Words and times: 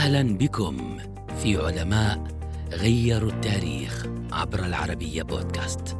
أهلا 0.00 0.22
بكم 0.22 0.98
في 1.42 1.56
علماء 1.56 2.24
غيروا 2.72 3.30
التاريخ 3.30 4.06
عبر 4.32 4.64
العربية 4.64 5.22
بودكاست. 5.22 5.96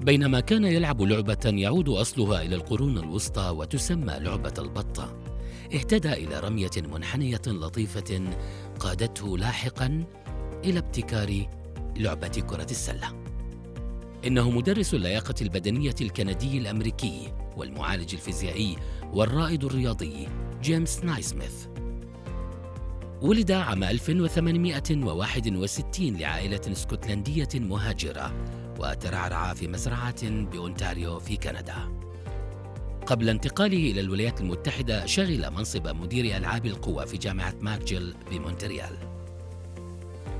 بينما 0.00 0.40
كان 0.40 0.64
يلعب 0.64 1.02
لعبة 1.02 1.38
يعود 1.44 1.88
أصلها 1.88 2.42
إلى 2.42 2.56
القرون 2.56 2.98
الوسطى 2.98 3.50
وتسمى 3.50 4.14
لعبة 4.18 4.54
البطة، 4.58 5.16
اهتدى 5.74 6.12
إلى 6.12 6.40
رمية 6.40 6.70
منحنية 6.76 7.40
لطيفة 7.46 8.22
قادته 8.80 9.38
لاحقا 9.38 10.04
إلى 10.64 10.78
ابتكار 10.78 11.46
لعبة 11.96 12.42
كرة 12.50 12.70
السلة. 12.70 13.24
إنه 14.26 14.50
مدرس 14.50 14.94
اللياقة 14.94 15.34
البدنية 15.42 15.96
الكندي 16.00 16.58
الأمريكي 16.58 17.32
والمعالج 17.56 18.14
الفيزيائي 18.14 18.76
والرائد 19.12 19.64
الرياضي 19.64 20.28
جيمس 20.62 21.04
نايسميث 21.04 21.77
ولد 23.22 23.50
عام 23.50 23.84
1861 23.84 26.16
لعائلة 26.16 26.60
اسكتلندية 26.72 27.48
مهاجرة 27.54 28.34
وترعرع 28.78 29.54
في 29.54 29.68
مزرعة 29.68 30.30
بأونتاريو 30.30 31.18
في 31.18 31.36
كندا. 31.36 31.74
قبل 33.06 33.28
انتقاله 33.28 33.90
إلى 33.90 34.00
الولايات 34.00 34.40
المتحدة 34.40 35.06
شغل 35.06 35.50
منصب 35.50 35.88
مدير 35.88 36.36
ألعاب 36.36 36.66
القوى 36.66 37.06
في 37.06 37.16
جامعة 37.16 37.54
ماكجيل 37.60 38.14
بمونتريال. 38.30 38.96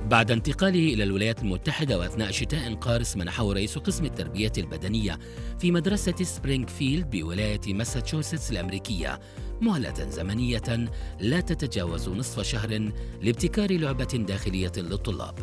بعد 0.05 0.31
انتقاله 0.31 0.93
إلى 0.93 1.03
الولايات 1.03 1.41
المتحدة 1.41 1.99
وأثناء 1.99 2.31
شتاء 2.31 2.75
قارس 2.75 3.17
منحه 3.17 3.53
رئيس 3.53 3.77
قسم 3.77 4.05
التربية 4.05 4.51
البدنية 4.57 5.19
في 5.59 5.71
مدرسة 5.71 6.23
سبرينغفيلد 6.23 7.09
بولاية 7.09 7.73
ماساتشوستس 7.73 8.51
الأمريكية 8.51 9.19
مهلة 9.61 10.09
زمنية 10.09 10.89
لا 11.19 11.41
تتجاوز 11.41 12.09
نصف 12.09 12.41
شهر 12.41 12.91
لابتكار 13.21 13.77
لعبة 13.77 14.03
داخلية 14.03 14.71
للطلاب. 14.77 15.35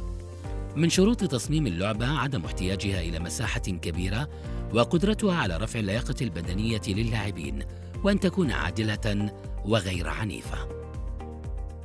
من 0.77 0.89
شروط 0.89 1.25
تصميم 1.25 1.67
اللعبة 1.67 2.07
عدم 2.07 2.45
احتياجها 2.45 3.01
إلى 3.01 3.19
مساحة 3.19 3.61
كبيرة 3.61 4.29
وقدرتها 4.75 5.35
على 5.35 5.57
رفع 5.57 5.81
اللياقة 5.81 6.15
البدنية 6.21 6.81
للاعبين 6.89 7.63
وأن 8.05 8.21
تكون 8.21 8.51
عادلة 8.51 9.33
وغير 9.65 10.09
عنيفة. 10.09 10.69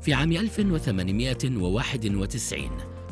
في 0.01 0.13
عام 0.13 0.31
1891 0.31 2.69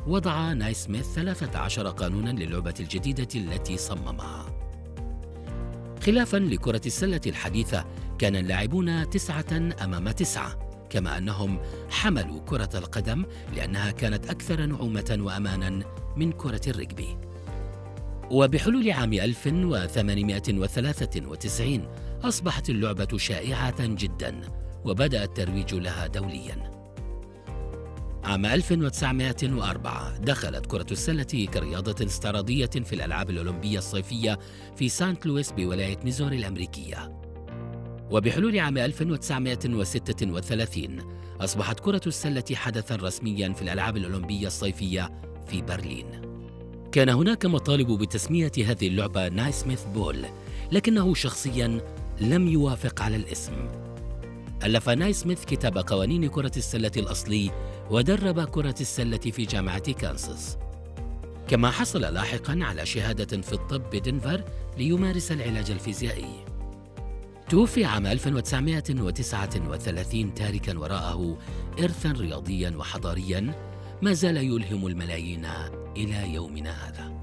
وضع 0.08 0.54
نايسميث 0.54 1.06
13 1.16 1.90
قانونا 1.90 2.30
للعبة 2.30 2.74
الجديدة 2.80 3.28
التي 3.36 3.78
صممها. 3.78 4.46
خلافا 6.06 6.38
لكرة 6.38 6.82
السلة 6.86 7.22
الحديثة 7.28 7.86
كان 8.20 8.36
اللاعبون 8.36 9.10
تسعة 9.10 9.74
أمام 9.84 10.12
تسعة 10.12 10.70
كما 10.90 11.18
أنهم 11.18 11.60
حملوا 11.90 12.40
كرة 12.40 12.70
القدم 12.76 13.26
لأنها 13.56 13.92
كانت 13.92 14.30
أكثر 14.30 14.66
نعومة 14.66 15.18
وأمانا 15.20 15.86
من 16.16 16.32
كرة 16.32 16.62
الرجبي 16.68 17.18
وبحلول 18.32 18.92
عام 18.92 19.14
1893 19.14 21.88
أصبحت 22.24 22.70
اللعبة 22.70 23.18
شائعة 23.18 23.76
جدا 23.80 24.42
وبدأ 24.86 25.24
الترويج 25.24 25.76
لها 25.76 26.08
دوليا. 26.08 26.72
عام 28.24 28.46
1904 28.46 30.18
دخلت 30.18 30.66
كرة 30.66 30.88
السلة 30.92 31.48
كرياضة 31.54 32.06
استعراضية 32.06 32.66
في 32.66 32.94
الألعاب 32.94 33.30
الأولمبية 33.30 33.78
الصيفية 33.78 34.40
في 34.76 34.90
سانت 34.90 35.26
لويس 35.26 35.52
بولاية 35.52 35.98
ميزوري 36.04 36.38
الأمريكية. 36.38 37.29
وبحلول 38.12 38.60
عام 38.60 38.78
1936 38.78 41.00
أصبحت 41.42 41.80
كرة 41.80 42.02
السلة 42.08 42.44
حدثا 42.54 42.96
رسميا 42.96 43.54
في 43.54 43.62
الألعاب 43.62 43.98
الأولمبية 43.98 44.48
الصيفية 44.48 45.12
في 45.48 45.62
برلين. 45.62 46.06
كان 46.92 47.10
هناك 47.10 47.46
مطالب 47.46 47.92
بتسمية 47.92 48.52
هذه 48.58 48.88
اللعبة 48.88 49.28
نايسميث 49.28 49.86
بول 49.86 50.26
لكنه 50.72 51.14
شخصيا 51.14 51.82
لم 52.22 52.48
يوافق 52.48 53.02
على 53.02 53.16
الاسم. 53.16 53.54
ألف 54.64 54.90
نايسميث 54.90 55.46
كتاب 55.46 55.78
قوانين 55.78 56.28
كرة 56.28 56.52
السلة 56.58 56.92
الأصلي 56.98 57.52
ودرب 57.90 58.44
كرة 58.44 58.76
السلة 58.82 59.18
في 59.18 59.46
جامعة 59.46 59.92
كانساس. 59.92 60.58
كما 61.48 61.72
حصل 61.72 62.02
لاحقا 62.02 62.60
على 62.62 62.86
شهادة 62.86 63.42
في 63.42 63.54
الطب 63.54 63.82
بدنفر 63.94 64.44
ليمارس 64.78 65.32
العلاج 65.32 65.72
الفيزيائي. 65.72 66.59
توفي 67.50 67.86
عام 67.86 68.08
1939 68.08 70.34
تاركا 70.34 70.78
وراءه 70.78 71.38
إرثا 71.80 72.12
رياضيا 72.12 72.74
وحضاريا 72.78 73.54
ما 74.02 74.14
زال 74.14 74.38
يلهم 74.38 74.88
الملايين 74.88 75.48
إلى 75.98 76.34
يومنا 76.34 76.72
هذا. 76.72 77.19